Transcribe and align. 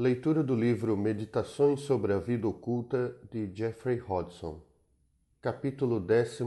Leitura 0.00 0.42
do 0.42 0.54
livro 0.54 0.96
Meditações 0.96 1.80
sobre 1.80 2.14
a 2.14 2.18
Vida 2.18 2.48
Oculta 2.48 3.14
de 3.30 3.54
Jeffrey 3.54 4.00
Hodgson, 4.00 4.62
capítulo 5.42 6.00
14 6.00 6.42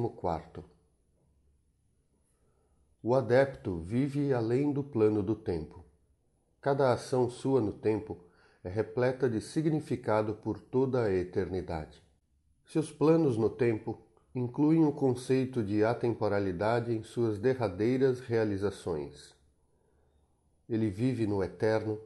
O 3.04 3.14
adepto 3.14 3.78
vive 3.78 4.34
além 4.34 4.74
do 4.74 4.84
plano 4.84 5.22
do 5.22 5.36
tempo. 5.36 5.86
Cada 6.60 6.92
ação 6.92 7.30
sua 7.30 7.62
no 7.62 7.72
tempo 7.72 8.18
é 8.64 8.70
repleta 8.70 9.30
de 9.30 9.40
significado 9.40 10.34
por 10.34 10.60
toda 10.60 11.04
a 11.04 11.14
eternidade. 11.14 12.02
Seus 12.66 12.92
planos 12.92 13.38
no 13.38 13.52
tempo 13.52 14.02
incluem 14.34 14.84
o 14.84 14.92
conceito 14.92 15.62
de 15.62 15.86
atemporalidade 15.86 16.92
em 16.92 17.04
suas 17.04 17.38
derradeiras 17.38 18.20
realizações. 18.20 19.36
Ele 20.68 20.90
vive 20.90 21.28
no 21.28 21.44
eterno 21.44 22.02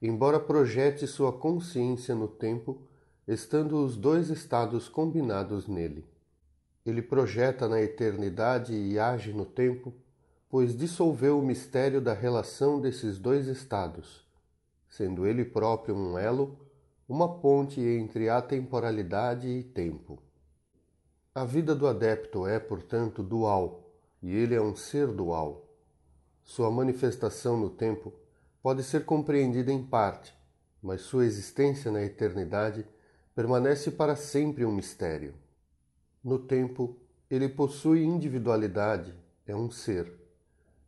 embora 0.00 0.38
projete 0.38 1.06
sua 1.06 1.32
consciência 1.32 2.14
no 2.14 2.28
tempo, 2.28 2.80
estando 3.26 3.84
os 3.84 3.96
dois 3.96 4.30
estados 4.30 4.88
combinados 4.88 5.66
nele. 5.66 6.06
Ele 6.86 7.02
projeta 7.02 7.68
na 7.68 7.80
eternidade 7.82 8.72
e 8.72 8.98
age 8.98 9.32
no 9.32 9.44
tempo, 9.44 9.92
pois 10.48 10.76
dissolveu 10.76 11.38
o 11.38 11.44
mistério 11.44 12.00
da 12.00 12.14
relação 12.14 12.80
desses 12.80 13.18
dois 13.18 13.46
estados, 13.46 14.26
sendo 14.88 15.26
ele 15.26 15.44
próprio 15.44 15.94
um 15.94 16.16
elo, 16.16 16.58
uma 17.06 17.38
ponte 17.40 17.80
entre 17.80 18.28
a 18.28 18.40
temporalidade 18.40 19.48
e 19.48 19.62
tempo. 19.62 20.22
A 21.34 21.44
vida 21.44 21.74
do 21.74 21.86
adepto 21.86 22.46
é, 22.46 22.58
portanto, 22.58 23.22
dual, 23.22 23.92
e 24.22 24.34
ele 24.34 24.54
é 24.54 24.60
um 24.60 24.74
ser 24.74 25.08
dual. 25.08 25.68
Sua 26.42 26.70
manifestação 26.70 27.56
no 27.56 27.68
tempo 27.68 28.12
pode 28.68 28.82
ser 28.82 29.06
compreendida 29.06 29.72
em 29.72 29.82
parte, 29.82 30.30
mas 30.82 31.00
sua 31.00 31.24
existência 31.24 31.90
na 31.90 32.02
eternidade 32.02 32.84
permanece 33.34 33.90
para 33.90 34.14
sempre 34.14 34.62
um 34.62 34.70
mistério. 34.70 35.32
No 36.22 36.38
tempo, 36.38 36.94
ele 37.30 37.48
possui 37.48 38.04
individualidade, 38.04 39.14
é 39.46 39.56
um 39.56 39.70
ser. 39.70 40.12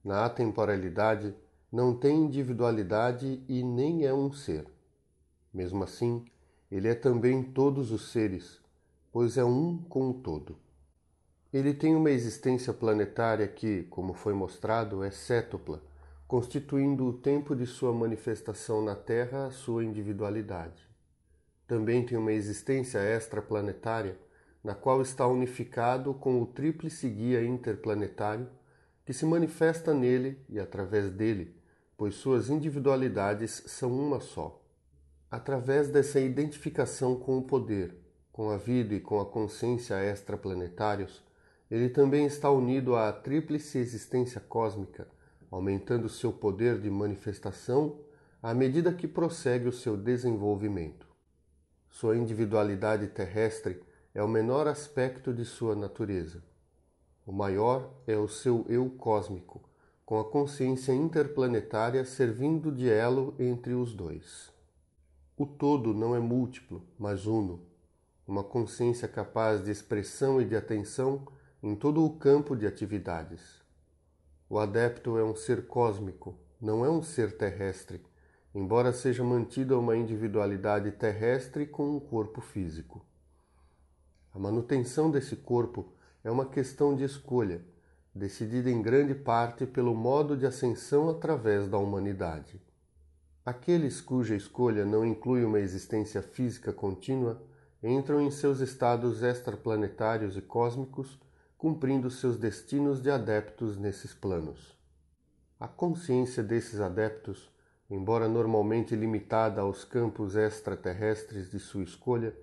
Na 0.04 0.26
atemporalidade, 0.26 1.34
não 1.72 1.94
tem 1.96 2.18
individualidade 2.18 3.42
e 3.48 3.62
nem 3.62 4.04
é 4.04 4.12
um 4.12 4.30
ser. 4.30 4.66
Mesmo 5.50 5.82
assim, 5.82 6.22
ele 6.70 6.86
é 6.86 6.94
também 6.94 7.42
todos 7.42 7.90
os 7.92 8.12
seres, 8.12 8.60
pois 9.10 9.38
é 9.38 9.44
um 9.44 9.78
com 9.88 10.10
o 10.10 10.12
todo. 10.12 10.54
Ele 11.50 11.72
tem 11.72 11.96
uma 11.96 12.10
existência 12.10 12.74
planetária 12.74 13.48
que, 13.48 13.84
como 13.84 14.12
foi 14.12 14.34
mostrado, 14.34 15.02
é 15.02 15.10
cétupla, 15.10 15.80
constituindo 16.30 17.08
o 17.08 17.12
tempo 17.12 17.56
de 17.56 17.66
sua 17.66 17.92
manifestação 17.92 18.84
na 18.84 18.94
Terra 18.94 19.46
a 19.46 19.50
sua 19.50 19.84
individualidade. 19.84 20.88
Também 21.66 22.06
tem 22.06 22.16
uma 22.16 22.32
existência 22.32 23.00
extraplanetária, 23.00 24.16
na 24.62 24.72
qual 24.72 25.02
está 25.02 25.26
unificado 25.26 26.14
com 26.14 26.40
o 26.40 26.46
tríplice 26.46 27.08
guia 27.08 27.42
interplanetário 27.44 28.48
que 29.04 29.12
se 29.12 29.26
manifesta 29.26 29.92
nele 29.92 30.38
e 30.48 30.60
através 30.60 31.10
dele, 31.10 31.52
pois 31.96 32.14
suas 32.14 32.48
individualidades 32.48 33.64
são 33.66 33.90
uma 33.90 34.20
só. 34.20 34.62
Através 35.28 35.88
dessa 35.88 36.20
identificação 36.20 37.16
com 37.16 37.38
o 37.38 37.42
poder, 37.42 37.96
com 38.30 38.50
a 38.50 38.56
vida 38.56 38.94
e 38.94 39.00
com 39.00 39.18
a 39.18 39.26
consciência 39.26 40.00
extraplanetários, 40.00 41.24
ele 41.68 41.88
também 41.88 42.24
está 42.24 42.48
unido 42.52 42.94
à 42.94 43.12
tríplice 43.12 43.78
existência 43.78 44.40
cósmica 44.40 45.08
aumentando 45.50 46.08
seu 46.08 46.32
poder 46.32 46.80
de 46.80 46.88
manifestação 46.88 47.98
à 48.42 48.54
medida 48.54 48.92
que 48.92 49.08
prossegue 49.08 49.68
o 49.68 49.72
seu 49.72 49.96
desenvolvimento. 49.96 51.06
Sua 51.88 52.16
individualidade 52.16 53.08
terrestre 53.08 53.82
é 54.14 54.22
o 54.22 54.28
menor 54.28 54.66
aspecto 54.66 55.34
de 55.34 55.44
sua 55.44 55.74
natureza. 55.74 56.42
O 57.26 57.32
maior 57.32 57.92
é 58.06 58.16
o 58.16 58.28
seu 58.28 58.64
eu 58.68 58.88
cósmico, 58.90 59.62
com 60.06 60.18
a 60.18 60.24
consciência 60.24 60.92
interplanetária 60.92 62.04
servindo 62.04 62.72
de 62.72 62.88
elo 62.88 63.34
entre 63.38 63.74
os 63.74 63.94
dois. 63.94 64.50
O 65.36 65.46
todo 65.46 65.94
não 65.94 66.14
é 66.14 66.18
múltiplo, 66.18 66.82
mas 66.98 67.26
uno, 67.26 67.62
uma 68.26 68.42
consciência 68.42 69.06
capaz 69.06 69.62
de 69.62 69.70
expressão 69.70 70.40
e 70.40 70.44
de 70.44 70.56
atenção 70.56 71.26
em 71.62 71.74
todo 71.74 72.04
o 72.04 72.16
campo 72.16 72.56
de 72.56 72.66
atividades. 72.66 73.59
O 74.52 74.58
adepto 74.58 75.16
é 75.16 75.22
um 75.22 75.36
ser 75.36 75.68
cósmico, 75.68 76.34
não 76.60 76.84
é 76.84 76.90
um 76.90 77.00
ser 77.00 77.36
terrestre, 77.36 78.02
embora 78.52 78.92
seja 78.92 79.22
mantida 79.22 79.78
uma 79.78 79.96
individualidade 79.96 80.90
terrestre 80.90 81.64
com 81.64 81.88
um 81.88 82.00
corpo 82.00 82.40
físico. 82.40 83.00
A 84.34 84.40
manutenção 84.40 85.08
desse 85.08 85.36
corpo 85.36 85.92
é 86.24 86.30
uma 86.32 86.44
questão 86.44 86.96
de 86.96 87.04
escolha, 87.04 87.64
decidida 88.12 88.68
em 88.68 88.82
grande 88.82 89.14
parte 89.14 89.64
pelo 89.66 89.94
modo 89.94 90.36
de 90.36 90.44
ascensão 90.44 91.08
através 91.08 91.68
da 91.68 91.78
humanidade. 91.78 92.60
Aqueles 93.46 94.00
cuja 94.00 94.34
escolha 94.34 94.84
não 94.84 95.06
inclui 95.06 95.44
uma 95.44 95.60
existência 95.60 96.22
física 96.22 96.72
contínua 96.72 97.40
entram 97.80 98.20
em 98.20 98.32
seus 98.32 98.58
estados 98.58 99.22
extraplanetários 99.22 100.36
e 100.36 100.42
cósmicos 100.42 101.16
cumprindo 101.60 102.08
seus 102.08 102.38
destinos 102.38 103.02
de 103.02 103.10
adeptos 103.10 103.76
nesses 103.76 104.14
planos. 104.14 104.74
A 105.60 105.68
consciência 105.68 106.42
desses 106.42 106.80
adeptos, 106.80 107.52
embora 107.90 108.26
normalmente 108.26 108.96
limitada 108.96 109.60
aos 109.60 109.84
campos 109.84 110.36
extraterrestres 110.36 111.50
de 111.50 111.58
sua 111.58 111.82
escolha, 111.82 112.34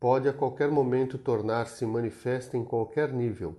pode 0.00 0.26
a 0.26 0.32
qualquer 0.32 0.70
momento 0.70 1.18
tornar-se 1.18 1.84
manifesta 1.84 2.56
em 2.56 2.64
qualquer 2.64 3.12
nível, 3.12 3.58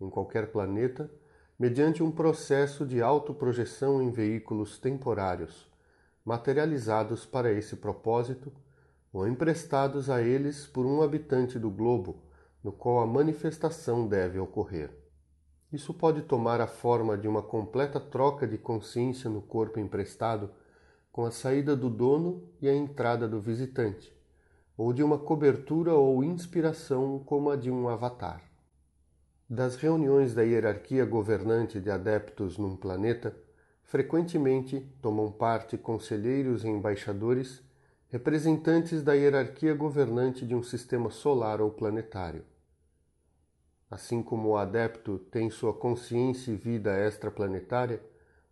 em 0.00 0.10
qualquer 0.10 0.50
planeta, 0.50 1.08
mediante 1.56 2.02
um 2.02 2.10
processo 2.10 2.84
de 2.84 3.00
autoprojeção 3.00 4.02
em 4.02 4.10
veículos 4.10 4.76
temporários, 4.76 5.70
materializados 6.24 7.24
para 7.24 7.52
esse 7.52 7.76
propósito 7.76 8.52
ou 9.12 9.24
emprestados 9.24 10.10
a 10.10 10.20
eles 10.20 10.66
por 10.66 10.84
um 10.84 11.00
habitante 11.00 11.60
do 11.60 11.70
globo 11.70 12.31
no 12.62 12.72
qual 12.72 13.00
a 13.00 13.06
manifestação 13.06 14.06
deve 14.06 14.38
ocorrer. 14.38 14.90
Isso 15.72 15.94
pode 15.94 16.22
tomar 16.22 16.60
a 16.60 16.66
forma 16.66 17.16
de 17.16 17.26
uma 17.26 17.42
completa 17.42 17.98
troca 17.98 18.46
de 18.46 18.58
consciência 18.58 19.30
no 19.30 19.40
corpo 19.40 19.80
emprestado 19.80 20.50
com 21.10 21.24
a 21.24 21.30
saída 21.30 21.74
do 21.74 21.90
dono 21.90 22.42
e 22.60 22.68
a 22.68 22.74
entrada 22.74 23.28
do 23.28 23.40
visitante, 23.40 24.14
ou 24.76 24.92
de 24.92 25.02
uma 25.02 25.18
cobertura 25.18 25.94
ou 25.94 26.22
inspiração 26.22 27.18
como 27.18 27.50
a 27.50 27.56
de 27.56 27.70
um 27.70 27.88
avatar. 27.88 28.42
Das 29.48 29.76
reuniões 29.76 30.34
da 30.34 30.42
hierarquia 30.42 31.04
governante 31.04 31.78
de 31.78 31.90
adeptos 31.90 32.56
num 32.56 32.74
planeta, 32.74 33.36
frequentemente 33.82 34.80
tomam 35.02 35.30
parte 35.30 35.76
conselheiros 35.76 36.64
e 36.64 36.68
embaixadores, 36.68 37.62
representantes 38.08 39.02
da 39.02 39.12
hierarquia 39.12 39.74
governante 39.74 40.46
de 40.46 40.54
um 40.54 40.62
sistema 40.62 41.10
solar 41.10 41.60
ou 41.60 41.70
planetário. 41.70 42.44
Assim 43.92 44.22
como 44.22 44.48
o 44.48 44.56
adepto 44.56 45.18
tem 45.18 45.50
sua 45.50 45.74
consciência 45.74 46.50
e 46.50 46.56
vida 46.56 46.98
extraplanetária, 47.06 48.02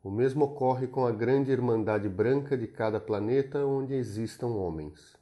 o 0.04 0.10
mesmo 0.10 0.44
ocorre 0.44 0.86
com 0.86 1.06
a 1.06 1.10
grande 1.10 1.50
Irmandade 1.50 2.10
Branca 2.10 2.58
de 2.58 2.66
cada 2.66 3.00
planeta 3.00 3.64
onde 3.64 3.94
existam 3.94 4.48
homens. 4.48 5.16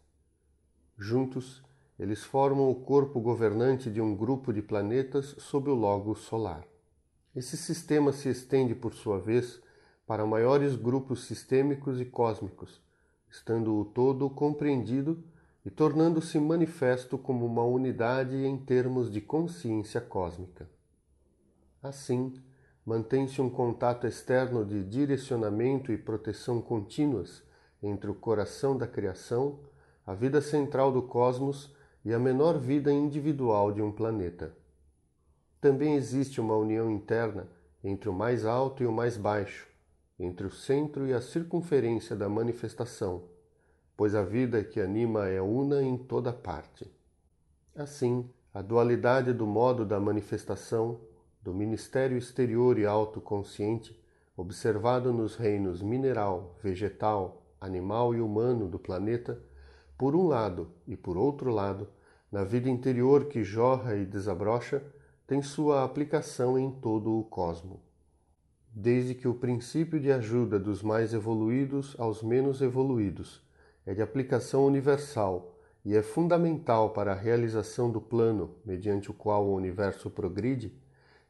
Juntos, 0.98 1.62
eles 1.96 2.24
formam 2.24 2.68
o 2.68 2.74
corpo 2.74 3.20
governante 3.20 3.88
de 3.88 4.00
um 4.00 4.12
grupo 4.12 4.52
de 4.52 4.60
planetas 4.60 5.36
sob 5.38 5.70
o 5.70 5.74
logo 5.74 6.16
solar. 6.16 6.66
Esse 7.32 7.56
sistema 7.56 8.10
se 8.12 8.28
estende, 8.28 8.74
por 8.74 8.94
sua 8.94 9.20
vez, 9.20 9.62
para 10.04 10.26
maiores 10.26 10.74
grupos 10.74 11.26
sistêmicos 11.26 12.00
e 12.00 12.04
cósmicos, 12.04 12.82
estando 13.30 13.72
o 13.72 13.84
todo 13.84 14.28
compreendido 14.28 15.22
e 15.68 15.70
tornando-se 15.70 16.40
manifesto 16.40 17.18
como 17.18 17.44
uma 17.44 17.62
unidade 17.62 18.34
em 18.34 18.56
termos 18.56 19.10
de 19.10 19.20
consciência 19.20 20.00
cósmica. 20.00 20.66
Assim, 21.82 22.32
mantém-se 22.86 23.42
um 23.42 23.50
contato 23.50 24.06
externo 24.06 24.64
de 24.64 24.82
direcionamento 24.82 25.92
e 25.92 25.98
proteção 25.98 26.62
contínuas 26.62 27.42
entre 27.82 28.10
o 28.10 28.14
coração 28.14 28.78
da 28.78 28.86
criação, 28.86 29.60
a 30.06 30.14
vida 30.14 30.40
central 30.40 30.90
do 30.90 31.02
cosmos 31.02 31.76
e 32.02 32.14
a 32.14 32.18
menor 32.18 32.58
vida 32.58 32.90
individual 32.90 33.70
de 33.70 33.82
um 33.82 33.92
planeta. 33.92 34.56
Também 35.60 35.96
existe 35.96 36.40
uma 36.40 36.56
união 36.56 36.90
interna 36.90 37.46
entre 37.84 38.08
o 38.08 38.12
mais 38.14 38.46
alto 38.46 38.82
e 38.82 38.86
o 38.86 38.92
mais 38.92 39.18
baixo, 39.18 39.68
entre 40.18 40.46
o 40.46 40.50
centro 40.50 41.06
e 41.06 41.12
a 41.12 41.20
circunferência 41.20 42.16
da 42.16 42.26
manifestação 42.26 43.36
pois 43.98 44.14
a 44.14 44.22
vida 44.22 44.62
que 44.62 44.80
anima 44.80 45.26
é 45.26 45.42
una 45.42 45.82
em 45.82 45.98
toda 45.98 46.32
parte. 46.32 46.88
Assim, 47.74 48.30
a 48.54 48.62
dualidade 48.62 49.32
do 49.32 49.44
modo 49.44 49.84
da 49.84 49.98
manifestação, 49.98 51.00
do 51.42 51.52
ministério 51.52 52.16
exterior 52.16 52.78
e 52.78 52.86
autoconsciente, 52.86 54.00
observado 54.36 55.12
nos 55.12 55.34
reinos 55.34 55.82
mineral, 55.82 56.56
vegetal, 56.62 57.42
animal 57.60 58.14
e 58.14 58.20
humano 58.20 58.68
do 58.68 58.78
planeta, 58.78 59.42
por 59.98 60.14
um 60.14 60.28
lado 60.28 60.70
e 60.86 60.96
por 60.96 61.16
outro 61.16 61.50
lado, 61.50 61.88
na 62.30 62.44
vida 62.44 62.70
interior 62.70 63.24
que 63.24 63.42
jorra 63.42 63.96
e 63.96 64.06
desabrocha, 64.06 64.80
tem 65.26 65.42
sua 65.42 65.82
aplicação 65.82 66.56
em 66.56 66.70
todo 66.70 67.18
o 67.18 67.24
cosmo. 67.24 67.82
Desde 68.72 69.16
que 69.16 69.26
o 69.26 69.34
princípio 69.34 69.98
de 69.98 70.12
ajuda 70.12 70.56
dos 70.56 70.84
mais 70.84 71.12
evoluídos 71.12 71.96
aos 71.98 72.22
menos 72.22 72.62
evoluídos 72.62 73.47
é 73.88 73.94
de 73.94 74.02
aplicação 74.02 74.66
universal 74.66 75.54
e 75.82 75.96
é 75.96 76.02
fundamental 76.02 76.90
para 76.90 77.12
a 77.12 77.14
realização 77.14 77.90
do 77.90 78.02
plano 78.02 78.54
mediante 78.62 79.10
o 79.10 79.14
qual 79.14 79.46
o 79.46 79.54
universo 79.54 80.10
progride, 80.10 80.78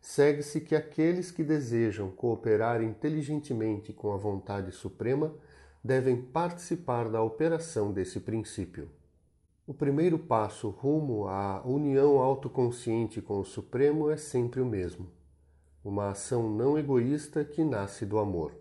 segue-se 0.00 0.60
que 0.60 0.74
aqueles 0.74 1.30
que 1.30 1.44
desejam 1.44 2.10
cooperar 2.10 2.82
inteligentemente 2.82 3.92
com 3.92 4.12
a 4.12 4.16
vontade 4.16 4.72
suprema 4.72 5.32
devem 5.84 6.20
participar 6.20 7.08
da 7.08 7.22
operação 7.22 7.92
desse 7.92 8.18
princípio. 8.18 8.90
O 9.64 9.72
primeiro 9.72 10.18
passo 10.18 10.68
rumo 10.68 11.28
à 11.28 11.62
união 11.64 12.18
autoconsciente 12.18 13.22
com 13.22 13.38
o 13.38 13.44
Supremo 13.44 14.10
é 14.10 14.16
sempre 14.16 14.60
o 14.60 14.66
mesmo: 14.66 15.08
uma 15.84 16.08
ação 16.08 16.50
não 16.50 16.76
egoísta 16.76 17.44
que 17.44 17.62
nasce 17.62 18.04
do 18.04 18.18
amor. 18.18 18.52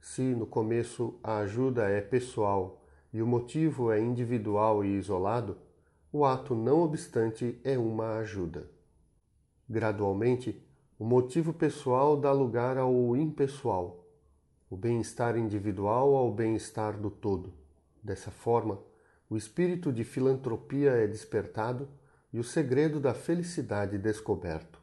Se 0.00 0.22
no 0.22 0.46
começo 0.46 1.14
a 1.22 1.36
ajuda 1.38 1.88
é 1.88 2.00
pessoal 2.00 2.83
e 3.14 3.22
o 3.22 3.26
motivo 3.26 3.92
é 3.92 4.00
individual 4.00 4.84
e 4.84 4.88
isolado, 4.96 5.56
o 6.12 6.24
ato, 6.24 6.52
não 6.52 6.82
obstante, 6.82 7.60
é 7.62 7.78
uma 7.78 8.18
ajuda. 8.18 8.68
Gradualmente, 9.70 10.60
o 10.98 11.04
motivo 11.04 11.52
pessoal 11.52 12.16
dá 12.16 12.32
lugar 12.32 12.76
ao 12.76 13.16
impessoal, 13.16 14.04
o 14.68 14.76
bem-estar 14.76 15.38
individual 15.38 16.16
ao 16.16 16.32
bem-estar 16.32 16.98
do 16.98 17.08
todo. 17.08 17.52
Dessa 18.02 18.32
forma, 18.32 18.80
o 19.30 19.36
espírito 19.36 19.92
de 19.92 20.02
filantropia 20.02 20.90
é 20.90 21.06
despertado 21.06 21.88
e 22.32 22.40
o 22.40 22.44
segredo 22.44 22.98
da 22.98 23.14
felicidade 23.14 23.96
descoberto. 23.96 24.80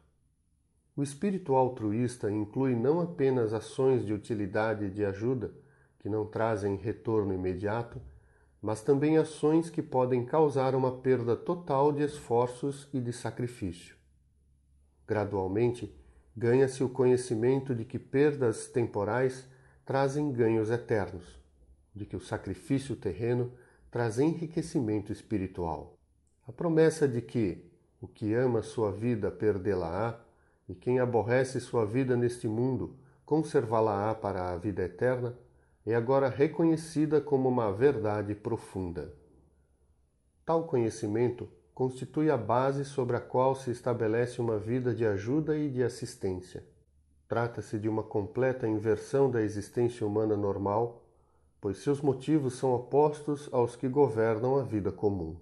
O 0.96 1.02
espírito 1.02 1.54
altruísta 1.54 2.30
inclui 2.30 2.74
não 2.74 2.98
apenas 2.98 3.52
ações 3.52 4.06
de 4.06 4.14
utilidade 4.14 4.86
e 4.86 4.90
de 4.90 5.04
ajuda, 5.04 5.52
que 5.98 6.08
não 6.08 6.24
trazem 6.26 6.76
retorno 6.76 7.34
imediato, 7.34 8.00
mas 8.62 8.80
também 8.80 9.18
ações 9.18 9.68
que 9.68 9.82
podem 9.82 10.24
causar 10.24 10.76
uma 10.76 10.92
perda 10.98 11.34
total 11.34 11.90
de 11.90 12.04
esforços 12.04 12.88
e 12.92 13.00
de 13.00 13.12
sacrifício. 13.12 13.96
Gradualmente, 15.04 15.92
ganha-se 16.36 16.84
o 16.84 16.88
conhecimento 16.88 17.74
de 17.74 17.84
que 17.84 17.98
perdas 17.98 18.68
temporais 18.68 19.48
trazem 19.84 20.30
ganhos 20.30 20.70
eternos, 20.70 21.40
de 21.92 22.06
que 22.06 22.14
o 22.14 22.20
sacrifício 22.20 22.94
terreno 22.94 23.52
traz 23.90 24.20
enriquecimento 24.20 25.12
espiritual. 25.12 25.98
A 26.46 26.52
promessa 26.52 27.08
de 27.08 27.20
que 27.20 27.68
o 28.00 28.06
que 28.06 28.32
ama 28.32 28.62
sua 28.62 28.92
vida 28.92 29.30
perdê-la-á, 29.30 30.18
e 30.68 30.74
quem 30.74 31.00
aborrece 31.00 31.60
sua 31.60 31.84
vida 31.84 32.16
neste 32.16 32.46
mundo 32.46 32.96
conservá-la-á 33.26 34.14
para 34.14 34.52
a 34.52 34.56
vida 34.56 34.82
eterna, 34.82 35.36
é 35.84 35.94
agora 35.96 36.28
reconhecida 36.28 37.20
como 37.20 37.48
uma 37.48 37.72
verdade 37.72 38.34
profunda. 38.34 39.12
Tal 40.44 40.64
conhecimento 40.64 41.48
constitui 41.74 42.30
a 42.30 42.36
base 42.36 42.84
sobre 42.84 43.16
a 43.16 43.20
qual 43.20 43.54
se 43.54 43.70
estabelece 43.70 44.40
uma 44.40 44.58
vida 44.58 44.94
de 44.94 45.04
ajuda 45.04 45.56
e 45.56 45.68
de 45.68 45.82
assistência. 45.82 46.64
Trata-se 47.26 47.78
de 47.78 47.88
uma 47.88 48.02
completa 48.02 48.68
inversão 48.68 49.28
da 49.28 49.42
existência 49.42 50.06
humana 50.06 50.36
normal, 50.36 51.02
pois 51.60 51.78
seus 51.78 52.00
motivos 52.00 52.54
são 52.54 52.72
opostos 52.74 53.48
aos 53.52 53.74
que 53.74 53.88
governam 53.88 54.58
a 54.58 54.62
vida 54.62 54.92
comum. 54.92 55.36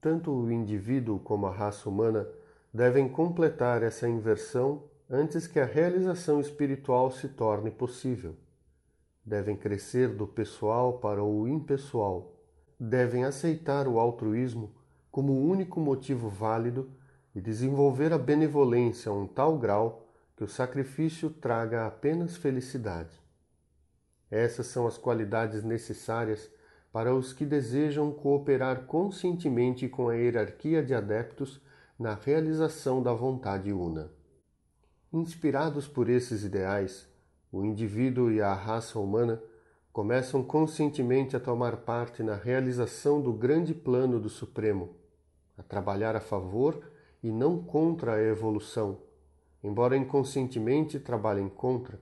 Tanto 0.00 0.30
o 0.30 0.50
indivíduo 0.50 1.18
como 1.18 1.46
a 1.46 1.50
raça 1.50 1.88
humana 1.88 2.26
devem 2.72 3.08
completar 3.08 3.82
essa 3.82 4.08
inversão 4.08 4.84
antes 5.10 5.46
que 5.46 5.60
a 5.60 5.64
realização 5.64 6.40
espiritual 6.40 7.10
se 7.10 7.28
torne 7.28 7.70
possível 7.70 8.36
devem 9.24 9.56
crescer 9.56 10.08
do 10.08 10.26
pessoal 10.26 10.98
para 10.98 11.22
o 11.22 11.48
impessoal, 11.48 12.34
devem 12.78 13.24
aceitar 13.24 13.88
o 13.88 13.98
altruísmo 13.98 14.74
como 15.10 15.32
o 15.32 15.48
único 15.48 15.80
motivo 15.80 16.28
válido 16.28 16.90
e 17.34 17.40
desenvolver 17.40 18.12
a 18.12 18.18
benevolência 18.18 19.10
a 19.10 19.14
um 19.14 19.26
tal 19.26 19.58
grau 19.58 20.06
que 20.36 20.44
o 20.44 20.48
sacrifício 20.48 21.30
traga 21.30 21.86
apenas 21.86 22.36
felicidade. 22.36 23.22
Essas 24.30 24.66
são 24.66 24.86
as 24.86 24.98
qualidades 24.98 25.62
necessárias 25.62 26.50
para 26.92 27.14
os 27.14 27.32
que 27.32 27.44
desejam 27.44 28.12
cooperar 28.12 28.86
conscientemente 28.86 29.88
com 29.88 30.08
a 30.08 30.14
hierarquia 30.14 30.82
de 30.82 30.94
adeptos 30.94 31.60
na 31.98 32.14
realização 32.14 33.02
da 33.02 33.12
vontade 33.12 33.72
una. 33.72 34.10
Inspirados 35.12 35.86
por 35.86 36.08
esses 36.08 36.42
ideais, 36.42 37.08
o 37.54 37.64
indivíduo 37.64 38.32
e 38.32 38.42
a 38.42 38.52
raça 38.52 38.98
humana 38.98 39.40
começam 39.92 40.42
conscientemente 40.42 41.36
a 41.36 41.40
tomar 41.40 41.76
parte 41.76 42.20
na 42.20 42.34
realização 42.34 43.20
do 43.20 43.32
grande 43.32 43.72
plano 43.72 44.18
do 44.18 44.28
Supremo, 44.28 44.96
a 45.56 45.62
trabalhar 45.62 46.16
a 46.16 46.20
favor 46.20 46.82
e 47.22 47.30
não 47.30 47.62
contra 47.62 48.14
a 48.14 48.20
evolução, 48.20 48.98
embora 49.62 49.96
inconscientemente 49.96 50.98
trabalhem 50.98 51.48
contra, 51.48 52.00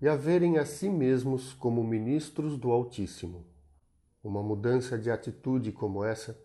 e 0.00 0.06
a 0.06 0.14
verem 0.14 0.58
a 0.58 0.64
si 0.64 0.88
mesmos 0.88 1.52
como 1.52 1.82
ministros 1.82 2.56
do 2.56 2.70
Altíssimo. 2.70 3.44
Uma 4.22 4.44
mudança 4.44 4.96
de 4.96 5.10
atitude 5.10 5.72
como 5.72 6.04
essa 6.04 6.38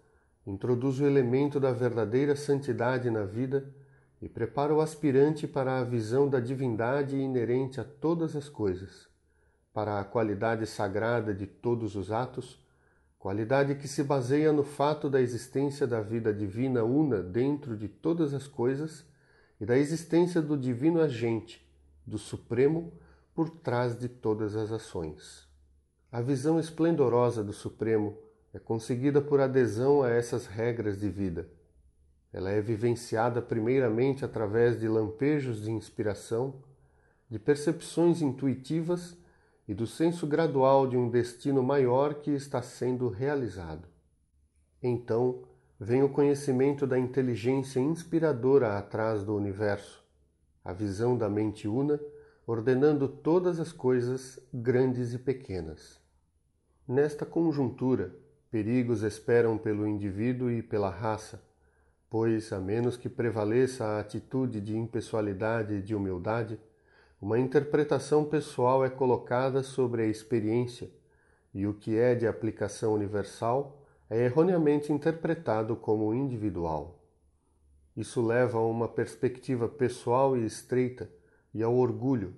introduz 0.47 0.99
o 0.99 1.05
elemento 1.05 1.59
da 1.59 1.71
verdadeira 1.71 2.35
santidade 2.35 3.11
na 3.11 3.25
vida 3.25 3.71
e 4.21 4.27
prepara 4.27 4.73
o 4.73 4.81
aspirante 4.81 5.47
para 5.47 5.79
a 5.79 5.83
visão 5.83 6.27
da 6.27 6.39
divindade 6.39 7.15
inerente 7.15 7.79
a 7.79 7.83
todas 7.83 8.35
as 8.35 8.49
coisas, 8.49 9.07
para 9.73 9.99
a 9.99 10.03
qualidade 10.03 10.65
sagrada 10.67 11.33
de 11.33 11.47
todos 11.47 11.95
os 11.95 12.11
atos, 12.11 12.61
qualidade 13.17 13.75
que 13.75 13.87
se 13.87 14.03
baseia 14.03 14.51
no 14.51 14.63
fato 14.63 15.09
da 15.09 15.21
existência 15.21 15.87
da 15.87 16.01
vida 16.01 16.33
divina 16.33 16.83
una 16.83 17.21
dentro 17.21 17.77
de 17.77 17.87
todas 17.87 18.33
as 18.33 18.45
coisas 18.45 19.05
e 19.59 19.65
da 19.65 19.77
existência 19.77 20.41
do 20.41 20.57
divino 20.57 20.99
agente, 20.99 21.65
do 22.05 22.17
Supremo, 22.17 22.91
por 23.33 23.49
trás 23.49 23.97
de 23.97 24.09
todas 24.09 24.55
as 24.55 24.71
ações. 24.71 25.47
A 26.11 26.21
visão 26.21 26.59
esplendorosa 26.59 27.43
do 27.43 27.53
Supremo 27.53 28.17
é 28.53 28.59
conseguida 28.59 29.21
por 29.21 29.39
adesão 29.39 30.01
a 30.01 30.09
essas 30.09 30.45
regras 30.45 30.99
de 30.99 31.07
vida 31.07 31.47
ela 32.31 32.51
é 32.51 32.61
vivenciada 32.61 33.41
primeiramente 33.41 34.23
através 34.23 34.79
de 34.79 34.87
lampejos 34.87 35.61
de 35.61 35.71
inspiração, 35.71 36.61
de 37.29 37.39
percepções 37.39 38.21
intuitivas 38.21 39.17
e 39.67 39.73
do 39.73 39.87
senso 39.87 40.27
gradual 40.27 40.87
de 40.87 40.97
um 40.97 41.09
destino 41.09 41.61
maior 41.63 42.15
que 42.15 42.31
está 42.31 42.61
sendo 42.61 43.09
realizado. 43.09 43.87
Então 44.81 45.43
vem 45.79 46.03
o 46.03 46.09
conhecimento 46.09 46.85
da 46.85 46.99
inteligência 46.99 47.79
inspiradora 47.79 48.77
atrás 48.77 49.23
do 49.23 49.35
universo, 49.35 50.03
a 50.63 50.73
visão 50.73 51.17
da 51.17 51.29
mente 51.29 51.67
una 51.67 51.99
ordenando 52.45 53.07
todas 53.07 53.59
as 53.59 53.71
coisas 53.71 54.39
grandes 54.51 55.13
e 55.13 55.19
pequenas. 55.19 55.99
Nesta 56.87 57.23
conjuntura, 57.23 58.15
perigos 58.49 59.03
esperam 59.03 59.55
pelo 59.55 59.87
indivíduo 59.87 60.49
e 60.49 60.63
pela 60.63 60.89
raça 60.89 61.39
pois, 62.09 62.51
a 62.51 62.59
menos 62.59 62.97
que 62.97 63.07
prevaleça 63.07 63.85
a 63.85 63.99
atitude 63.99 64.59
de 64.59 64.75
impessoalidade 64.75 65.75
e 65.75 65.81
de 65.81 65.93
humildade, 65.93 66.59
uma 67.21 67.37
interpretação 67.37 68.25
pessoal 68.25 68.83
é 68.83 68.89
colocada 68.89 69.61
sobre 69.61 70.01
a 70.01 70.07
experiência, 70.07 70.89
e 71.53 71.67
o 71.67 71.73
que 71.73 71.97
é 71.97 72.15
de 72.15 72.25
aplicação 72.25 72.93
universal 72.93 73.85
é 74.09 74.23
erroneamente 74.25 74.91
interpretado 74.91 75.75
como 75.75 76.13
individual. 76.13 76.99
Isso 77.95 78.25
leva 78.25 78.57
a 78.57 78.65
uma 78.65 78.87
perspectiva 78.87 79.67
pessoal 79.67 80.37
e 80.37 80.45
estreita 80.45 81.09
e 81.53 81.61
ao 81.61 81.75
orgulho, 81.75 82.33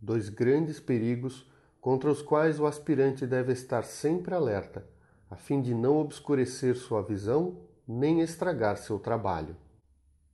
dois 0.00 0.28
grandes 0.28 0.78
perigos 0.78 1.50
contra 1.80 2.10
os 2.10 2.22
quais 2.22 2.60
o 2.60 2.66
aspirante 2.66 3.26
deve 3.26 3.52
estar 3.52 3.82
sempre 3.82 4.34
alerta, 4.34 4.86
a 5.28 5.36
fim 5.36 5.60
de 5.60 5.74
não 5.74 5.98
obscurecer 5.98 6.76
sua 6.76 7.02
visão 7.02 7.69
nem 7.92 8.20
estragar 8.20 8.76
seu 8.76 9.00
trabalho. 9.00 9.56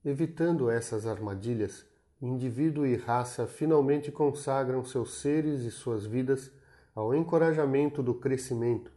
Evitando 0.04 0.68
essas 0.68 1.06
armadilhas, 1.06 1.86
indivíduo 2.20 2.86
e 2.86 2.96
raça 2.96 3.46
finalmente 3.46 4.12
consagram 4.12 4.84
seus 4.84 5.14
seres 5.14 5.62
e 5.62 5.70
suas 5.70 6.04
vidas 6.04 6.52
ao 6.94 7.14
encorajamento 7.14 8.02
do 8.02 8.14
crescimento, 8.14 8.92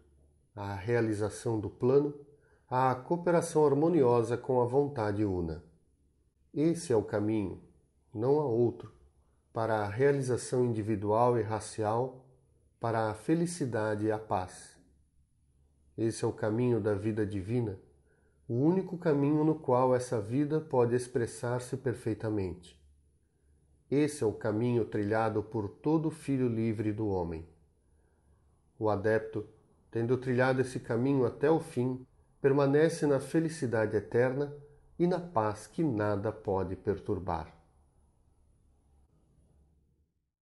à 0.54 0.76
realização 0.76 1.58
do 1.58 1.70
plano, 1.70 2.14
à 2.70 2.94
cooperação 2.94 3.66
harmoniosa 3.66 4.36
com 4.38 4.62
a 4.62 4.66
vontade 4.66 5.24
una. 5.24 5.64
Esse 6.54 6.92
é 6.92 6.96
o 6.98 7.02
caminho, 7.02 7.62
não 8.14 8.42
há 8.42 8.46
outro, 8.46 8.92
para 9.54 9.86
a 9.86 9.88
realização 9.88 10.66
individual 10.66 11.40
e 11.40 11.42
racial, 11.42 12.26
para 12.78 13.10
a 13.10 13.14
felicidade 13.14 14.08
e 14.08 14.12
a 14.12 14.20
paz. 14.20 14.78
Esse 15.98 16.26
é 16.26 16.28
o 16.28 16.34
caminho 16.34 16.82
da 16.82 16.94
vida 16.94 17.26
divina, 17.26 17.80
o 18.50 18.56
único 18.56 18.98
caminho 18.98 19.44
no 19.44 19.54
qual 19.54 19.96
essa 19.96 20.20
vida 20.20 20.60
pode 20.60 20.96
expressar-se 20.96 21.78
perfeitamente. 21.78 22.76
Esse 23.92 24.24
é 24.24 24.28
o 24.28 24.34
caminho 24.34 24.86
trilhado 24.86 25.44
por 25.44 25.70
todo 25.70 26.10
filho 26.10 26.48
livre 26.48 26.92
do 26.92 27.08
homem. 27.08 27.48
O 28.80 28.90
adepto, 28.90 29.48
tendo 29.92 30.18
trilhado 30.18 30.62
esse 30.62 30.80
caminho 30.80 31.28
até 31.28 31.52
o 31.52 31.60
fim, 31.60 32.04
permanece 32.42 33.06
na 33.06 33.20
felicidade 33.20 33.96
eterna 33.96 34.52
e 34.98 35.06
na 35.06 35.20
paz 35.20 35.68
que 35.68 35.84
nada 35.84 36.32
pode 36.32 36.76
perturbar. 36.76 37.59